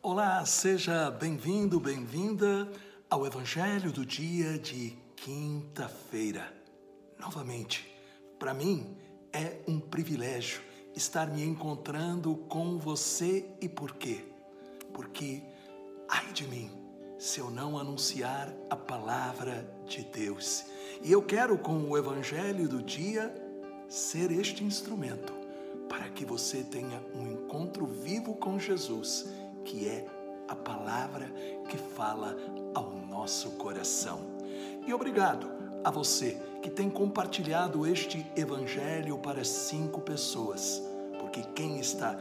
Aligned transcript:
Olá, 0.00 0.46
seja 0.46 1.10
bem-vindo, 1.10 1.80
bem-vinda 1.80 2.70
ao 3.10 3.26
Evangelho 3.26 3.90
do 3.90 4.06
dia 4.06 4.56
de 4.56 4.96
quinta-feira. 5.16 6.54
Novamente, 7.18 7.84
para 8.38 8.54
mim 8.54 8.96
é 9.32 9.58
um 9.66 9.80
privilégio 9.80 10.62
estar 10.94 11.26
me 11.26 11.42
encontrando 11.42 12.36
com 12.48 12.78
você 12.78 13.44
e 13.60 13.68
por 13.68 13.96
quê? 13.96 14.24
Porque, 14.94 15.42
ai 16.08 16.32
de 16.32 16.46
mim, 16.46 16.70
se 17.18 17.40
eu 17.40 17.50
não 17.50 17.76
anunciar 17.76 18.54
a 18.70 18.76
palavra 18.76 19.68
de 19.84 20.04
Deus. 20.04 20.64
E 21.02 21.10
eu 21.10 21.20
quero, 21.22 21.58
com 21.58 21.90
o 21.90 21.98
Evangelho 21.98 22.68
do 22.68 22.80
dia, 22.80 23.34
ser 23.88 24.30
este 24.30 24.62
instrumento 24.62 25.32
para 25.88 26.08
que 26.08 26.24
você 26.24 26.62
tenha 26.62 27.02
um 27.16 27.32
encontro 27.32 27.84
vivo 27.84 28.34
com 28.36 28.60
Jesus 28.60 29.26
que 29.68 29.86
é 29.86 30.06
a 30.48 30.56
palavra 30.56 31.26
que 31.68 31.76
fala 31.76 32.34
ao 32.74 32.90
nosso 32.90 33.50
coração. 33.52 34.20
E 34.86 34.94
obrigado 34.94 35.46
a 35.84 35.90
você 35.90 36.40
que 36.62 36.70
tem 36.70 36.88
compartilhado 36.88 37.86
este 37.86 38.26
evangelho 38.34 39.18
para 39.18 39.44
cinco 39.44 40.00
pessoas, 40.00 40.82
porque 41.20 41.42
quem 41.54 41.78
está 41.78 42.18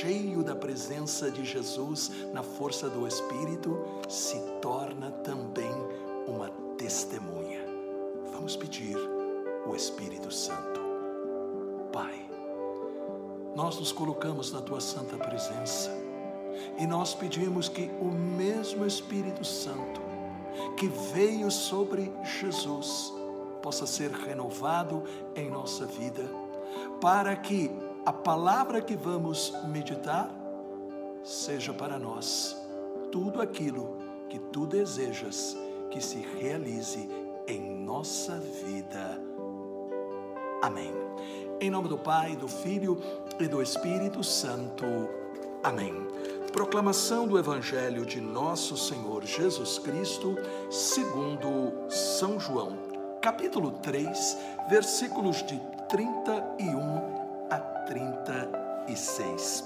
cheio 0.00 0.42
da 0.42 0.56
presença 0.56 1.30
de 1.30 1.44
Jesus 1.44 2.10
na 2.32 2.42
força 2.42 2.88
do 2.88 3.06
Espírito 3.06 3.78
se 4.08 4.40
torna 4.62 5.10
também 5.10 5.70
uma 6.26 6.48
testemunha. 6.78 7.60
Vamos 8.32 8.56
pedir 8.56 8.96
o 9.66 9.76
Espírito 9.76 10.32
Santo. 10.32 10.80
Pai, 11.92 12.26
nós 13.54 13.78
nos 13.78 13.92
colocamos 13.92 14.50
na 14.50 14.62
tua 14.62 14.80
santa 14.80 15.18
presença 15.18 16.03
e 16.78 16.86
nós 16.86 17.14
pedimos 17.14 17.68
que 17.68 17.90
o 18.00 18.06
mesmo 18.06 18.86
Espírito 18.86 19.44
Santo 19.44 20.00
que 20.76 20.86
veio 20.86 21.50
sobre 21.50 22.12
Jesus 22.40 23.12
possa 23.62 23.86
ser 23.86 24.10
renovado 24.10 25.02
em 25.34 25.50
nossa 25.50 25.86
vida, 25.86 26.22
para 27.00 27.34
que 27.34 27.70
a 28.04 28.12
palavra 28.12 28.80
que 28.80 28.94
vamos 28.94 29.54
meditar 29.68 30.30
seja 31.22 31.72
para 31.72 31.98
nós 31.98 32.56
tudo 33.10 33.40
aquilo 33.40 33.96
que 34.28 34.38
tu 34.38 34.66
desejas 34.66 35.56
que 35.90 36.00
se 36.00 36.18
realize 36.18 37.08
em 37.46 37.74
nossa 37.76 38.38
vida. 38.38 39.20
Amém. 40.62 40.92
Em 41.60 41.70
nome 41.70 41.88
do 41.88 41.96
Pai, 41.96 42.36
do 42.36 42.48
Filho 42.48 42.98
e 43.38 43.46
do 43.46 43.62
Espírito 43.62 44.22
Santo. 44.22 44.84
Amém. 45.62 45.94
Proclamação 46.54 47.26
do 47.26 47.36
Evangelho 47.36 48.06
de 48.06 48.20
Nosso 48.20 48.76
Senhor 48.76 49.24
Jesus 49.24 49.76
Cristo, 49.76 50.36
segundo 50.70 51.90
São 51.90 52.38
João, 52.38 52.78
capítulo 53.20 53.72
3, 53.72 54.38
versículos 54.70 55.44
de 55.44 55.60
31 55.88 56.78
a 57.50 57.58
36. 57.88 59.64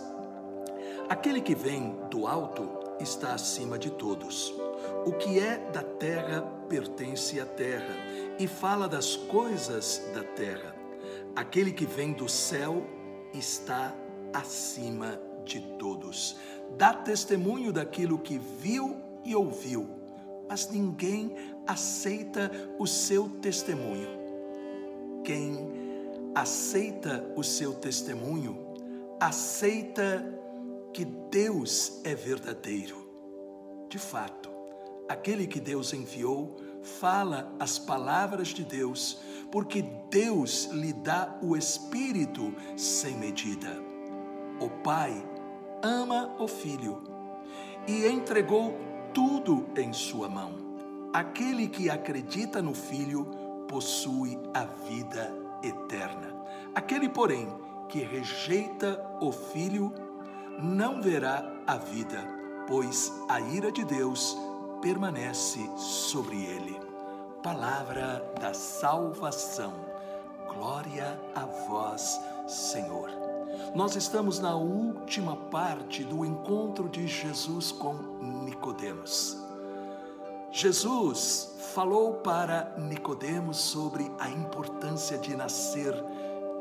Aquele 1.10 1.42
que 1.42 1.54
vem 1.54 1.94
do 2.10 2.26
alto 2.26 2.66
está 2.98 3.34
acima 3.34 3.78
de 3.78 3.90
todos. 3.90 4.54
O 5.04 5.12
que 5.12 5.38
é 5.38 5.58
da 5.70 5.82
terra 5.82 6.40
pertence 6.70 7.38
à 7.38 7.44
terra 7.44 7.94
e 8.38 8.48
fala 8.48 8.88
das 8.88 9.14
coisas 9.14 10.10
da 10.14 10.24
terra. 10.24 10.74
Aquele 11.36 11.70
que 11.70 11.84
vem 11.84 12.14
do 12.14 12.30
céu 12.30 12.82
está 13.34 13.94
acima 14.32 15.20
de 15.44 15.60
todos 15.78 16.36
dá 16.76 16.92
testemunho 16.92 17.72
daquilo 17.72 18.18
que 18.18 18.38
viu 18.38 18.96
e 19.24 19.34
ouviu, 19.34 19.88
mas 20.48 20.68
ninguém 20.70 21.34
aceita 21.66 22.50
o 22.78 22.86
seu 22.86 23.28
testemunho. 23.28 24.18
Quem 25.24 25.68
aceita 26.34 27.24
o 27.36 27.42
seu 27.42 27.74
testemunho, 27.74 28.56
aceita 29.20 30.24
que 30.92 31.04
Deus 31.04 32.00
é 32.04 32.14
verdadeiro. 32.14 33.06
De 33.88 33.98
fato, 33.98 34.48
aquele 35.08 35.46
que 35.46 35.60
Deus 35.60 35.92
enviou 35.92 36.56
fala 36.82 37.52
as 37.58 37.78
palavras 37.78 38.48
de 38.48 38.64
Deus, 38.64 39.20
porque 39.50 39.82
Deus 40.10 40.66
lhe 40.66 40.92
dá 40.92 41.38
o 41.42 41.56
Espírito 41.56 42.54
sem 42.76 43.16
medida. 43.16 43.76
O 44.60 44.68
Pai 44.82 45.24
ama 45.82 46.34
o 46.38 46.46
Filho 46.46 47.02
e 47.86 48.06
entregou 48.06 48.76
tudo 49.14 49.66
em 49.76 49.92
sua 49.92 50.28
mão. 50.28 50.52
Aquele 51.12 51.68
que 51.68 51.88
acredita 51.88 52.60
no 52.60 52.74
Filho 52.74 53.26
possui 53.66 54.38
a 54.54 54.64
vida 54.64 55.32
eterna. 55.62 56.34
Aquele, 56.74 57.08
porém, 57.08 57.48
que 57.88 58.00
rejeita 58.00 59.02
o 59.20 59.32
Filho 59.32 59.92
não 60.60 61.00
verá 61.00 61.44
a 61.66 61.76
vida, 61.76 62.18
pois 62.66 63.12
a 63.28 63.40
ira 63.40 63.72
de 63.72 63.84
Deus 63.84 64.36
permanece 64.82 65.60
sobre 65.76 66.44
ele. 66.44 66.78
Palavra 67.42 68.32
da 68.40 68.52
salvação. 68.52 69.72
Glória 70.52 71.20
a 71.34 71.46
vós, 71.46 72.20
Senhor. 72.46 73.27
Nós 73.74 73.96
estamos 73.96 74.38
na 74.38 74.54
última 74.54 75.36
parte 75.36 76.04
do 76.04 76.24
encontro 76.24 76.88
de 76.88 77.06
Jesus 77.06 77.72
com 77.72 77.94
Nicodemos. 78.44 79.36
Jesus 80.50 81.54
falou 81.74 82.14
para 82.14 82.74
Nicodemos 82.78 83.58
sobre 83.58 84.10
a 84.18 84.28
importância 84.30 85.18
de 85.18 85.36
nascer 85.36 85.92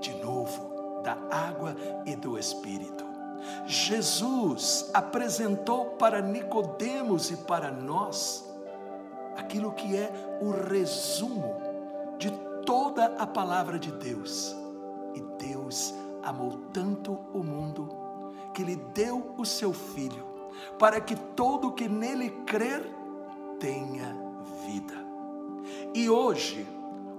de 0.01 0.13
novo 0.15 1.01
da 1.03 1.17
água 1.31 1.75
e 2.05 2.15
do 2.15 2.37
espírito. 2.37 3.05
Jesus 3.65 4.89
apresentou 4.93 5.91
para 5.91 6.21
Nicodemos 6.21 7.31
e 7.31 7.37
para 7.37 7.71
nós 7.71 8.43
aquilo 9.37 9.71
que 9.71 9.95
é 9.95 10.11
o 10.41 10.51
resumo 10.51 11.55
de 12.17 12.31
toda 12.65 13.05
a 13.17 13.25
palavra 13.25 13.79
de 13.79 13.91
Deus. 13.91 14.55
E 15.15 15.21
Deus 15.43 15.93
amou 16.23 16.57
tanto 16.73 17.13
o 17.33 17.43
mundo 17.43 17.89
que 18.53 18.63
lhe 18.63 18.75
deu 18.75 19.33
o 19.37 19.45
seu 19.45 19.73
filho, 19.73 20.25
para 20.79 20.99
que 20.99 21.15
todo 21.15 21.71
que 21.71 21.87
nele 21.87 22.29
crer 22.45 22.83
tenha 23.59 24.15
vida. 24.65 24.95
E 25.93 26.09
hoje 26.09 26.67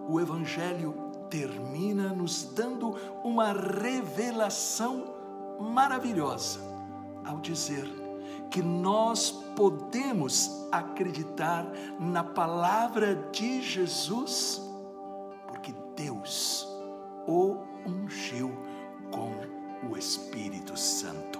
o 0.08 0.20
evangelho 0.20 0.94
termina 1.30 2.08
nos 2.08 2.44
dando 2.54 2.96
uma 3.22 3.52
revelação 3.52 5.04
maravilhosa 5.60 6.60
ao 7.24 7.38
dizer 7.38 7.86
que 8.50 8.62
nós 8.62 9.30
podemos 9.54 10.66
acreditar 10.72 11.66
na 12.00 12.24
palavra 12.24 13.14
de 13.30 13.60
Jesus, 13.60 14.62
porque 15.46 15.74
Deus 15.94 16.66
o 17.26 17.58
ungiu 17.86 18.56
com 19.10 19.32
o 19.88 19.96
Espírito 19.96 20.76
Santo. 20.76 21.38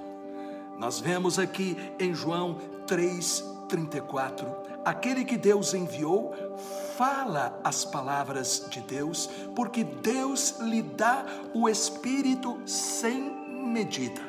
Nós 0.79 1.01
vemos 1.01 1.39
aqui 1.39 1.77
em 1.99 2.15
João 2.15 2.59
3:34, 2.87 4.47
aquele 4.84 5.25
que 5.25 5.37
Deus 5.37 5.75
enviou 5.75 6.34
fala 6.97 7.61
as 7.65 7.84
palavras 7.84 8.67
de 8.71 8.81
Deus, 8.81 9.29
porque 9.55 9.84
Deus 9.84 10.59
lhe 10.61 10.83
dá 10.83 11.27
o 11.53 11.69
Espírito 11.69 12.61
sem 12.65 13.31
medida. 13.67 14.21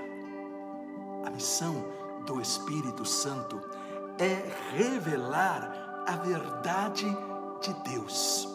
A 1.25 1.29
missão 1.29 1.85
do 2.25 2.41
Espírito 2.41 3.05
Santo 3.05 3.61
é 4.17 4.43
revelar 4.75 6.03
a 6.07 6.15
verdade 6.15 7.05
de 7.61 7.73
Deus. 7.91 8.47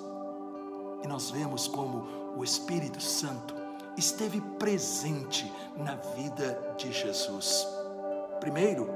E 1.03 1.07
nós 1.07 1.31
vemos 1.31 1.69
como 1.69 2.07
o 2.37 2.43
Espírito 2.43 3.01
Santo 3.01 3.64
esteve 3.97 4.41
presente 4.59 5.51
na 5.77 5.95
vida 5.95 6.75
de 6.77 6.93
Jesus. 6.93 7.67
Primeiro, 8.41 8.89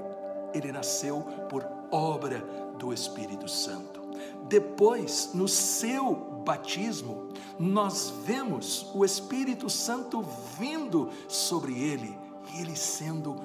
ele 0.52 0.72
nasceu 0.72 1.22
por 1.48 1.66
obra 1.90 2.40
do 2.78 2.92
Espírito 2.92 3.48
Santo. 3.48 4.00
Depois, 4.48 5.30
no 5.34 5.46
seu 5.46 6.14
batismo, 6.44 7.28
nós 7.58 8.12
vemos 8.24 8.90
o 8.94 9.04
Espírito 9.04 9.68
Santo 9.68 10.24
vindo 10.58 11.10
sobre 11.28 11.78
ele 11.78 12.16
e 12.54 12.60
ele 12.60 12.74
sendo 12.74 13.36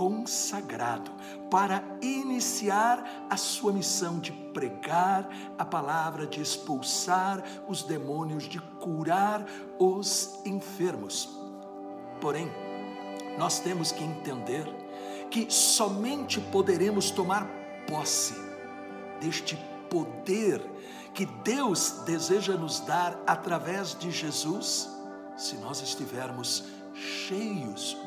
consagrado 0.00 1.10
para 1.50 1.84
iniciar 2.00 3.26
a 3.28 3.36
sua 3.36 3.70
missão 3.70 4.18
de 4.18 4.32
pregar 4.32 5.28
a 5.58 5.64
palavra, 5.64 6.26
de 6.26 6.40
expulsar 6.40 7.44
os 7.68 7.82
demônios, 7.82 8.44
de 8.44 8.58
curar 8.80 9.44
os 9.78 10.40
enfermos. 10.46 11.28
Porém, 12.18 12.50
nós 13.36 13.60
temos 13.60 13.92
que 13.92 14.02
entender 14.02 14.64
que 15.30 15.50
somente 15.50 16.40
poderemos 16.40 17.10
tomar 17.10 17.46
posse 17.86 18.40
deste 19.20 19.54
poder 19.90 20.62
que 21.12 21.26
Deus 21.26 22.04
deseja 22.06 22.54
nos 22.54 22.80
dar 22.80 23.20
através 23.26 23.94
de 23.98 24.10
Jesus, 24.10 24.88
se 25.36 25.56
nós 25.56 25.82
estivermos 25.82 26.64
cheios 26.94 27.98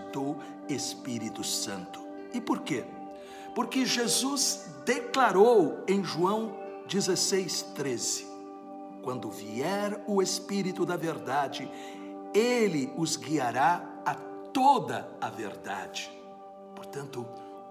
Espírito 0.69 1.43
Santo. 1.43 1.99
E 2.33 2.41
por 2.41 2.61
quê? 2.61 2.85
Porque 3.55 3.85
Jesus 3.85 4.67
declarou 4.85 5.83
em 5.87 6.03
João 6.03 6.55
16, 6.87 7.61
13: 7.75 8.27
Quando 9.03 9.29
vier 9.29 10.03
o 10.07 10.21
Espírito 10.21 10.85
da 10.85 10.97
Verdade, 10.97 11.69
ele 12.33 12.91
os 12.97 13.15
guiará 13.15 14.01
a 14.05 14.15
toda 14.51 15.09
a 15.21 15.29
verdade. 15.29 16.11
Portanto, 16.75 17.25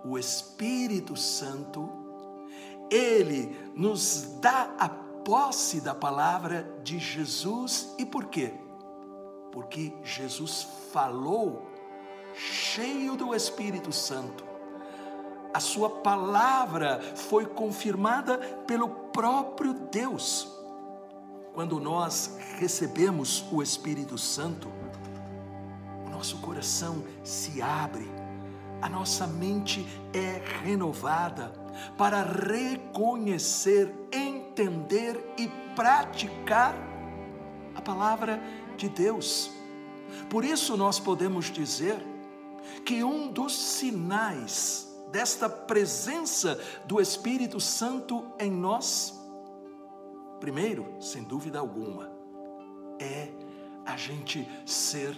o 0.04 0.18
Espírito 0.18 1.16
Santo, 1.16 1.88
ele 2.90 3.56
nos 3.74 4.38
dá 4.40 4.74
a 4.78 4.88
posse 4.88 5.80
da 5.80 5.94
palavra 5.94 6.68
de 6.82 6.98
Jesus 6.98 7.94
e 7.98 8.04
por 8.04 8.26
quê? 8.26 8.54
Porque 9.52 9.92
Jesus 10.02 10.66
falou 10.92 11.71
cheio 12.34 13.16
do 13.16 13.34
Espírito 13.34 13.92
Santo. 13.92 14.44
A 15.54 15.60
sua 15.60 15.90
palavra 15.90 17.00
foi 17.14 17.44
confirmada 17.44 18.38
pelo 18.66 18.88
próprio 18.88 19.74
Deus. 19.74 20.48
Quando 21.52 21.78
nós 21.78 22.38
recebemos 22.58 23.44
o 23.52 23.62
Espírito 23.62 24.16
Santo, 24.16 24.68
o 26.06 26.10
nosso 26.10 26.38
coração 26.38 27.04
se 27.22 27.60
abre, 27.60 28.10
a 28.80 28.88
nossa 28.88 29.26
mente 29.26 29.86
é 30.14 30.40
renovada 30.64 31.52
para 31.98 32.22
reconhecer, 32.22 33.92
entender 34.10 35.34
e 35.36 35.48
praticar 35.76 36.74
a 37.74 37.82
palavra 37.82 38.42
de 38.76 38.88
Deus. 38.88 39.50
Por 40.30 40.44
isso 40.44 40.76
nós 40.76 40.98
podemos 40.98 41.50
dizer 41.50 42.11
que 42.84 43.02
um 43.04 43.30
dos 43.30 43.56
sinais 43.56 44.88
desta 45.10 45.48
presença 45.48 46.58
do 46.86 47.00
Espírito 47.00 47.60
Santo 47.60 48.24
em 48.38 48.50
nós, 48.50 49.14
primeiro, 50.40 50.86
sem 51.00 51.22
dúvida 51.22 51.58
alguma, 51.58 52.10
é 52.98 53.28
a 53.84 53.96
gente 53.96 54.48
ser 54.64 55.14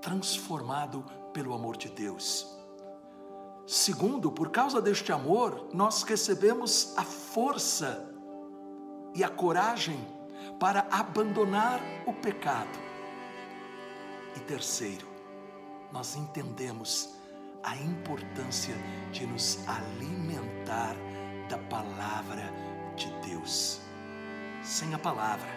transformado 0.00 1.04
pelo 1.32 1.54
amor 1.54 1.76
de 1.76 1.88
Deus. 1.88 2.58
Segundo, 3.66 4.32
por 4.32 4.50
causa 4.50 4.82
deste 4.82 5.12
amor, 5.12 5.68
nós 5.72 6.02
recebemos 6.02 6.92
a 6.96 7.04
força 7.04 8.12
e 9.14 9.22
a 9.22 9.28
coragem 9.28 9.98
para 10.58 10.86
abandonar 10.90 11.80
o 12.06 12.12
pecado. 12.12 12.78
E 14.36 14.40
terceiro, 14.40 15.09
nós 15.92 16.16
entendemos 16.16 17.14
a 17.62 17.76
importância 17.76 18.74
de 19.12 19.26
nos 19.26 19.58
alimentar 19.68 20.96
da 21.48 21.58
palavra 21.58 22.52
de 22.96 23.10
Deus. 23.28 23.80
Sem 24.62 24.94
a 24.94 24.98
palavra, 24.98 25.48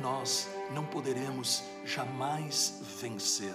nós 0.00 0.48
não 0.72 0.84
poderemos 0.84 1.62
jamais 1.84 2.80
vencer. 3.00 3.54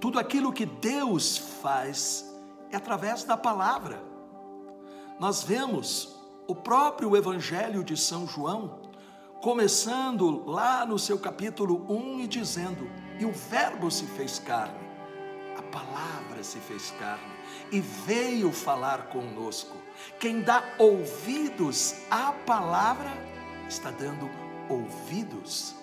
Tudo 0.00 0.18
aquilo 0.18 0.52
que 0.52 0.66
Deus 0.66 1.38
faz 1.38 2.24
é 2.70 2.76
através 2.76 3.24
da 3.24 3.36
palavra. 3.36 4.02
Nós 5.18 5.42
vemos 5.42 6.16
o 6.46 6.54
próprio 6.54 7.16
Evangelho 7.16 7.84
de 7.84 7.96
São 7.96 8.26
João, 8.26 8.80
começando 9.40 10.44
lá 10.46 10.84
no 10.86 10.98
seu 10.98 11.18
capítulo 11.18 11.86
1 11.88 12.20
e 12.20 12.26
dizendo: 12.26 12.90
E 13.18 13.24
o 13.24 13.32
Verbo 13.32 13.90
se 13.90 14.06
fez 14.06 14.38
carne 14.38 14.89
a 15.60 15.62
palavra 15.62 16.42
se 16.42 16.58
fez 16.58 16.90
carne 16.92 17.34
e 17.70 17.80
veio 17.80 18.50
falar 18.50 19.08
conosco. 19.08 19.76
Quem 20.18 20.40
dá 20.40 20.64
ouvidos 20.78 21.96
à 22.10 22.32
palavra 22.32 23.10
está 23.68 23.90
dando 23.90 24.30
ouvidos 24.70 25.74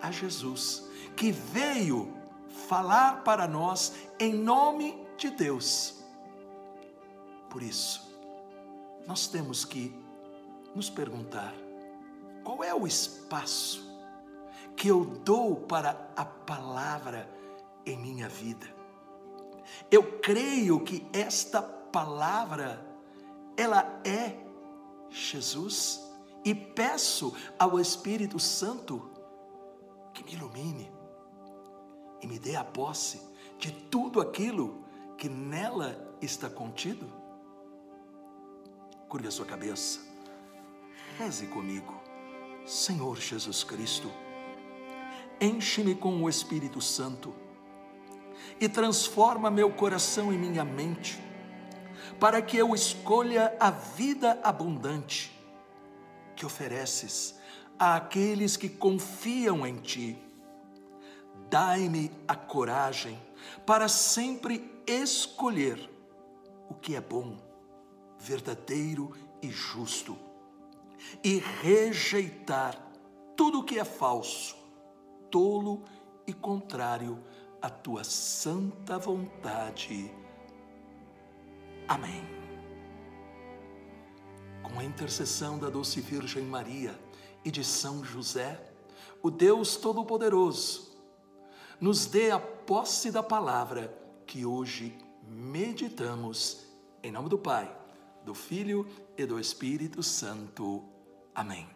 a 0.00 0.10
Jesus, 0.10 0.84
que 1.14 1.30
veio 1.30 2.14
falar 2.66 3.22
para 3.24 3.46
nós 3.46 3.92
em 4.18 4.32
nome 4.32 5.06
de 5.18 5.30
Deus. 5.30 6.02
Por 7.50 7.62
isso, 7.62 8.10
nós 9.06 9.28
temos 9.28 9.66
que 9.66 9.94
nos 10.74 10.88
perguntar: 10.88 11.52
qual 12.42 12.64
é 12.64 12.74
o 12.74 12.86
espaço 12.86 13.84
que 14.74 14.88
eu 14.88 15.04
dou 15.04 15.56
para 15.56 16.10
a 16.16 16.24
palavra 16.24 17.28
em 17.84 17.98
minha 17.98 18.28
vida? 18.28 18.75
Eu 19.90 20.20
creio 20.20 20.80
que 20.80 21.06
esta 21.12 21.62
palavra, 21.62 22.84
ela 23.56 24.00
é 24.04 24.36
Jesus 25.10 26.02
e 26.44 26.54
peço 26.54 27.34
ao 27.58 27.80
Espírito 27.80 28.38
Santo 28.38 29.10
que 30.12 30.24
me 30.24 30.32
ilumine 30.32 30.90
e 32.20 32.26
me 32.26 32.38
dê 32.38 32.56
a 32.56 32.64
posse 32.64 33.20
de 33.58 33.72
tudo 33.72 34.20
aquilo 34.20 34.84
que 35.16 35.28
nela 35.28 36.16
está 36.20 36.48
contido. 36.48 37.06
Curve 39.08 39.28
a 39.28 39.30
sua 39.30 39.46
cabeça, 39.46 40.00
reze 41.18 41.46
comigo, 41.46 41.94
Senhor 42.66 43.16
Jesus 43.16 43.62
Cristo, 43.62 44.10
enche-me 45.40 45.94
com 45.94 46.22
o 46.22 46.28
Espírito 46.28 46.80
Santo 46.80 47.32
e 48.60 48.68
transforma 48.68 49.50
meu 49.50 49.70
coração 49.70 50.32
e 50.32 50.38
minha 50.38 50.64
mente, 50.64 51.22
para 52.18 52.40
que 52.40 52.56
eu 52.56 52.74
escolha 52.74 53.54
a 53.60 53.70
vida 53.70 54.38
abundante 54.42 55.36
que 56.34 56.44
ofereces 56.44 57.38
àqueles 57.78 58.56
que 58.56 58.68
confiam 58.68 59.66
em 59.66 59.76
Ti. 59.76 60.18
Dai-me 61.48 62.10
a 62.26 62.34
coragem 62.34 63.18
para 63.64 63.88
sempre 63.88 64.82
escolher 64.86 65.90
o 66.68 66.74
que 66.74 66.96
é 66.96 67.00
bom, 67.00 67.36
verdadeiro 68.18 69.12
e 69.40 69.48
justo, 69.50 70.18
e 71.22 71.38
rejeitar 71.62 72.76
tudo 73.36 73.60
o 73.60 73.64
que 73.64 73.78
é 73.78 73.84
falso, 73.84 74.56
tolo 75.30 75.84
e 76.26 76.32
contrário 76.32 77.22
a 77.60 77.70
tua 77.70 78.04
santa 78.04 78.98
vontade. 78.98 80.10
Amém. 81.88 82.24
Com 84.62 84.78
a 84.78 84.84
intercessão 84.84 85.58
da 85.58 85.70
doce 85.70 86.00
Virgem 86.00 86.44
Maria 86.44 86.98
e 87.44 87.50
de 87.50 87.64
São 87.64 88.04
José, 88.04 88.60
o 89.22 89.30
Deus 89.30 89.76
Todo-Poderoso, 89.76 90.96
nos 91.80 92.06
dê 92.06 92.30
a 92.30 92.38
posse 92.38 93.10
da 93.10 93.22
palavra 93.22 93.96
que 94.26 94.44
hoje 94.44 94.96
meditamos. 95.26 96.66
Em 97.02 97.12
nome 97.12 97.28
do 97.28 97.38
Pai, 97.38 97.74
do 98.24 98.34
Filho 98.34 98.86
e 99.16 99.24
do 99.24 99.38
Espírito 99.38 100.02
Santo. 100.02 100.84
Amém. 101.34 101.68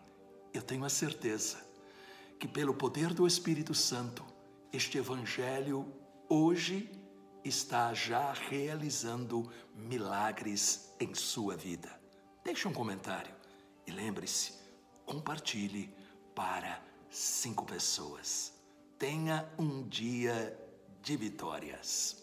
Eu 0.53 0.63
tenho 0.63 0.85
a 0.85 0.89
certeza 0.89 1.59
que, 2.39 2.49
pelo 2.49 2.75
poder 2.75 3.15
do 3.15 3.27
Espírito 3.27 3.75
Santo, 3.75 4.25
este 4.73 4.99
Evangelho 4.99 5.87
hoje 6.29 6.91
está 7.45 7.93
já 7.93 8.33
realizando 8.33 9.51
milagres 9.75 10.95
em 11.01 11.15
sua 11.15 11.57
vida. 11.57 12.01
Deixe 12.45 12.69
um 12.69 12.73
comentário 12.73 13.35
e 13.87 13.91
lembre-se, 13.91 14.55
compartilhe 15.05 15.93
para 16.35 16.83
cinco 17.11 17.65
pessoas. 17.65 18.53
Tenha 18.99 19.51
um 19.59 19.89
dia 19.89 20.57
de 21.03 21.17
vitórias. 21.17 22.20